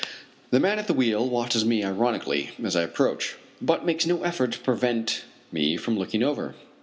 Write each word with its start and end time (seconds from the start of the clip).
The 0.49 0.59
man 0.59 0.79
at 0.79 0.87
the 0.87 0.95
wheel 0.95 1.29
watches 1.29 1.63
me 1.63 1.83
ironically 1.83 2.53
as 2.63 2.75
I 2.75 2.81
approach, 2.81 3.35
but 3.61 3.85
makes 3.85 4.03
no 4.07 4.23
effort 4.23 4.51
to 4.53 4.59
prevent 4.59 5.25
me 5.51 5.77
from 5.77 5.95
looking 5.95 6.23
over. 6.23 6.55